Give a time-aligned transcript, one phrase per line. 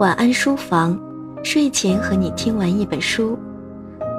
[0.00, 0.98] 晚安书房，
[1.42, 3.38] 睡前和你听完一本书。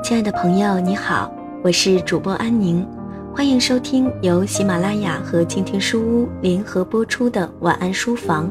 [0.04, 2.88] 亲爱的朋友，你好，我是主播安宁，
[3.36, 8.48] 欢迎收听由喜马拉雅和静听书屋联合播出的晚安书房。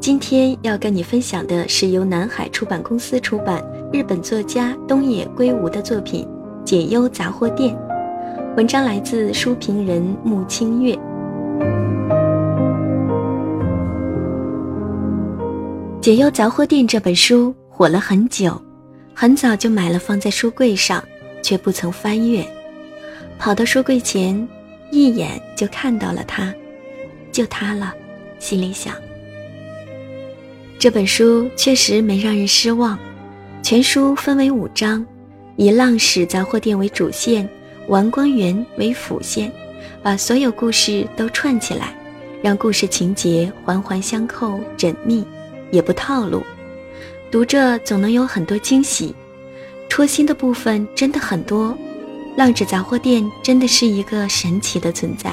[0.00, 6.26] 今天要跟你分享的是由南海出版公司出版、日本作家东野圭吾的作品
[6.64, 7.72] 《解忧杂货店》。
[8.56, 10.92] 文章来自书评人木清月。
[16.00, 18.58] 《解忧杂货店》这本书火了很久，
[19.14, 21.04] 很早就买了放在书柜上，
[21.42, 22.42] 却不曾翻阅。
[23.38, 24.48] 跑到书柜前，
[24.90, 26.54] 一眼就看到了它，
[27.30, 27.92] 就它了，
[28.38, 28.94] 心里想。
[30.78, 32.98] 这本书确实没让人失望。
[33.62, 35.06] 全书分为五章，
[35.56, 37.46] 以浪矢杂货店为主线，
[37.88, 39.52] 王光园为辅线，
[40.02, 41.94] 把所有故事都串起来，
[42.42, 45.22] 让故事情节环环相扣、缜密。
[45.70, 46.42] 也不套路，
[47.30, 49.14] 读着总能有很多惊喜，
[49.88, 51.76] 戳心的部分真的很多。
[52.36, 55.32] 浪子杂货店真的是一个神奇的存在，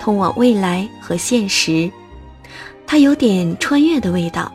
[0.00, 1.90] 通往未来和现实。
[2.86, 4.50] 它有点穿越的味道，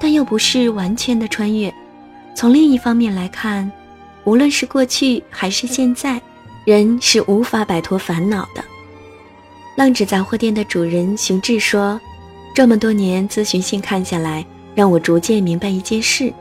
[0.00, 1.72] 但又不是完全的穿越。
[2.34, 3.70] 从另一方面来看，
[4.24, 6.20] 无论是过去还是现在，
[6.64, 8.64] 人是无法摆脱烦恼的。
[9.76, 12.00] 浪子杂货店的主人熊志说
[12.54, 14.44] ：“这么多年咨询信看下来。”
[14.78, 16.32] 让我逐渐明白一件事：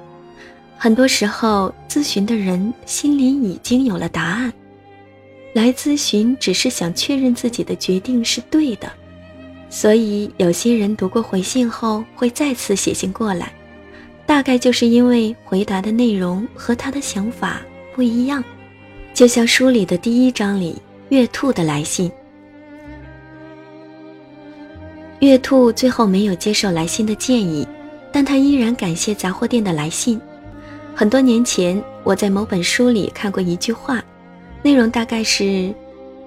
[0.78, 4.54] 很多时候，咨询的人心里已经有了答案，
[5.54, 8.88] 来咨询只是想确认自己的决定是对的。
[9.72, 13.52] 所以，有些人读过回信后会再次写信过来，
[14.28, 17.60] 大概就是因为回答的内容和他的想法
[17.96, 18.44] 不一样。
[19.16, 20.80] 就像书里的第一章里，
[21.10, 22.12] 月兔的来信。
[25.22, 27.68] 月兔最后没有接受来信的建议。
[28.12, 30.20] 但他依然感谢杂货店的来信。
[30.96, 34.04] 很多年前，我在某本书里看过一句话，
[34.64, 35.74] 内容大概是：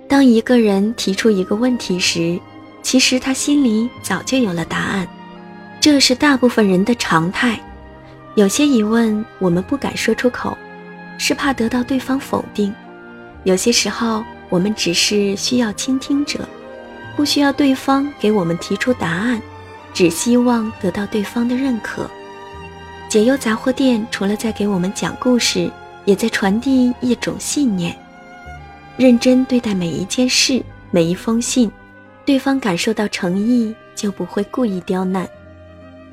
[0.08, 2.38] 当一个人提出一个问题时，
[2.82, 5.06] 其实他心里早就有了答案。
[5.80, 7.58] 这是大部分人的常态。
[8.36, 10.56] 有些疑问我们不敢说出口，
[11.18, 12.72] 是怕得到对方否定；
[13.42, 16.48] 有些时候，我们只是需要倾听者，
[17.16, 19.42] 不需要对方给我们提出答案。
[19.92, 22.08] 只希望得到对方的认可。
[23.08, 25.70] 解忧杂货店除了在给我们讲故事，
[26.04, 27.96] 也在传递一种信念：
[28.96, 31.70] 认真对待每一件事、每一封信，
[32.24, 35.28] 对方感受到诚意，就不会故意刁难。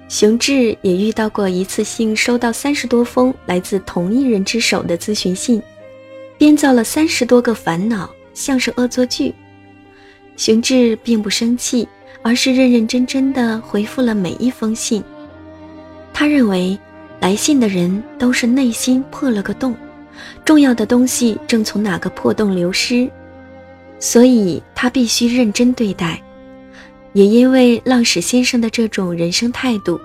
[0.10, 5.62] 熊志也遇到过一次性收到三十多封来自同一人之手的咨询信，
[6.38, 9.36] 编造了三十多个烦恼，像是恶作剧。
[10.36, 11.88] 熊志并不生气。
[12.28, 15.02] 而是认认真真的回复了每一封信。
[16.14, 16.78] 他认为，
[17.22, 19.74] 来信的人都是内心破了个洞，
[20.44, 23.10] 重要的东西正从哪个破洞流失，
[23.98, 26.22] 所以他必须认真对待。
[27.14, 29.98] 也因为浪矢先生的这种人生态度，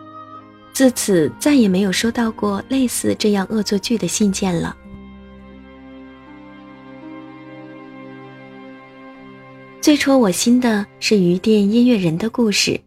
[0.72, 4.76] 自此再也没有收到过类似这样恶作剧的信件了。
[9.82, 12.80] 最戳我心的是鱼店音乐人的故事。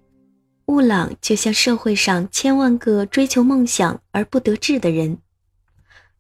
[0.68, 5.18] 悟朗就像社会上千万个追求梦想而不得志的人，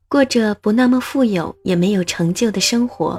[0.09, 3.17] 过着不那么富有也没有成就的生活。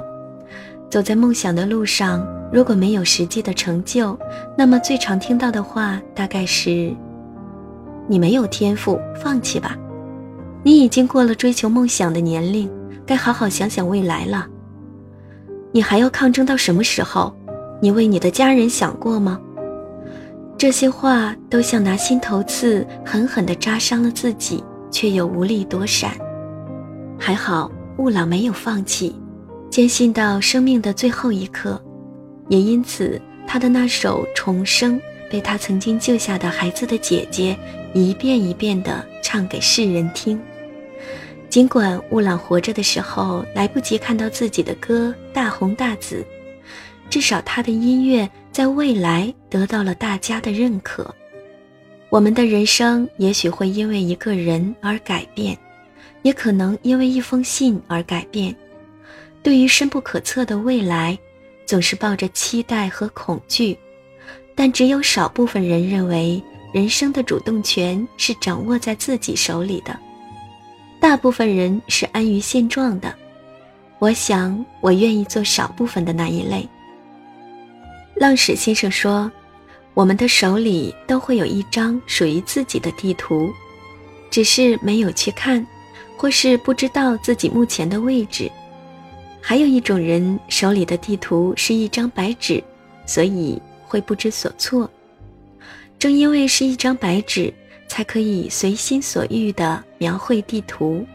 [0.87, 2.23] 走在梦想的路上，
[2.53, 4.15] 如果没有实际的成就，
[4.55, 6.95] 那么最常听到的话大概是
[8.07, 9.75] ：“你没有天赋，放弃吧。
[10.61, 12.69] 你已经过了追求梦想的年龄，
[13.03, 14.47] 该好好想想未来了。
[15.71, 17.35] 你还要抗争到什么时候？”
[17.79, 19.39] 你为你的家人想过吗？
[20.57, 26.17] 这些话都像拿心头刺，狠狠地扎伤了自己，却又无力躲闪。
[27.19, 29.15] 还好雾朗没有放弃，
[29.69, 31.79] 坚信到生命的最后一刻，
[32.49, 34.99] 也因此他的那首《重生》
[35.29, 37.55] 被他曾经救下的孩子的姐姐
[37.93, 40.41] 一遍一遍地唱给世人听。
[41.49, 46.25] 尽管雾朗活着的时候来不及看到自己的歌大红大紫。
[47.09, 51.13] 至少他的音乐在未来得到了大家的认可。
[52.09, 55.57] 我们的人生也许会因为一个人而改变，
[56.21, 58.55] 也可能因为一封信而改变。
[59.43, 61.17] 对于深不可测的未来，
[61.65, 63.77] 总是抱着期待和恐惧。
[64.55, 66.41] 但只有少部分人认为
[66.73, 69.97] 人生的主动权是掌握在自己手里的，
[70.99, 73.13] 大部分人是安于现状的。
[73.99, 76.67] 我想，我愿意做少部分的那一类。
[78.19, 79.31] 浪矢先生说
[79.93, 83.53] ：“我们的手里都会有一张属于自己的地图，
[84.31, 85.65] 只是没有去看，
[86.15, 88.51] 或是不知道自己目前的位置。
[89.39, 92.61] 还有一种人手里的地图是一张白纸，
[93.05, 94.89] 所以会不知所措。
[95.99, 97.53] 正因为是一张白纸，
[97.87, 101.05] 才可以随心所欲地描绘地图。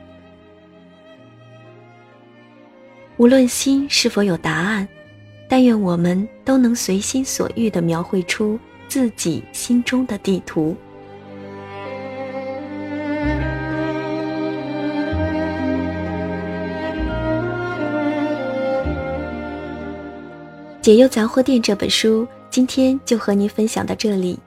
[3.16, 4.88] 无论心是否有答案，
[5.52, 8.58] 但愿我们都能随心所欲地描绘出
[8.88, 10.74] 自己心中的地图。
[20.80, 24.38] 解忧杂货店这本书，今天就和您分享到这里。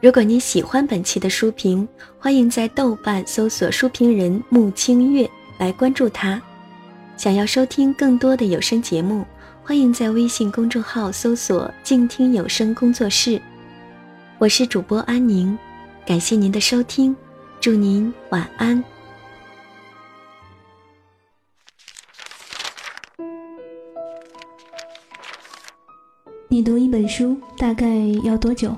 [0.00, 1.86] 如果您喜欢本期的书评，
[2.18, 5.28] 欢迎在豆瓣搜索书评人穆清月
[5.58, 6.40] 来关注他。
[7.20, 9.26] 想要收听更多的有声节目，
[9.62, 13.38] 欢迎在微信公众号搜索“静听有声工作室”。
[14.40, 15.58] 我是主播安宁，
[16.06, 17.14] 感谢您的收听，
[17.60, 18.82] 祝您晚安。
[26.48, 27.86] 你读一本书大概
[28.24, 28.74] 要多久？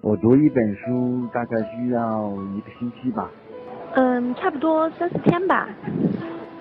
[0.00, 3.30] 我读一本书大概需要一个星期吧。
[3.96, 5.68] 嗯，差不多三四天吧。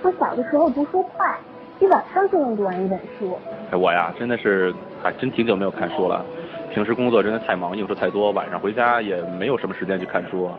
[0.03, 1.37] 我小的时候读书快，
[1.79, 3.37] 一晚上就能读完一本书。
[3.71, 6.25] 哎，我呀，真的是还真挺久没有看书了。
[6.73, 10.49] 平时工作真的太忙，应酬太多，晚上回家也没有什么时间去看书。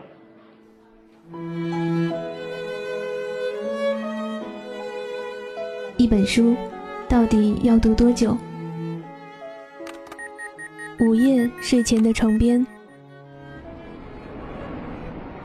[5.97, 6.55] 一本书
[7.09, 8.37] 到底要读多久？
[10.99, 12.65] 午夜睡前的床边，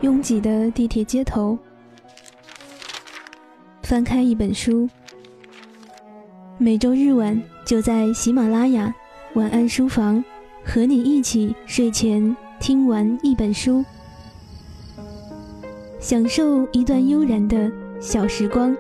[0.03, 1.59] 拥挤的地铁街头，
[3.89, 4.87] 翻开一本书。
[6.59, 8.95] 每周日晚就在喜马拉雅
[9.33, 10.23] 晚安书房，
[10.63, 13.83] 和你一起睡前听完一本书，
[15.99, 18.77] 享受一段悠然的小时光。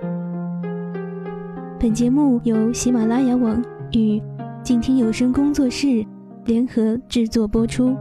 [1.80, 4.20] 本节目由喜马拉雅网与
[4.62, 6.04] 静听有声工作室。
[6.44, 7.96] 联合制作播出，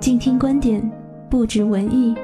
[0.00, 0.90] 静听观点，
[1.30, 2.14] 不止文艺。